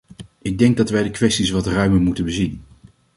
[0.41, 2.63] Ik denk dat wij de kwestie wat ruimer moeten bezien.